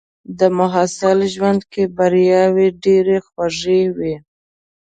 [0.39, 4.15] د محصل ژوند کې بریاوې ډېرې خوږې وي.